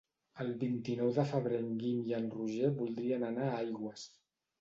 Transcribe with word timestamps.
El 0.43 0.47
vint-i-nou 0.61 1.11
de 1.17 1.25
febrer 1.33 1.59
en 1.63 1.67
Guim 1.83 1.99
i 2.11 2.15
en 2.21 2.25
Roger 2.37 2.71
voldrien 2.79 3.27
anar 3.29 3.45
a 3.49 3.53
Aigües. 3.59 4.07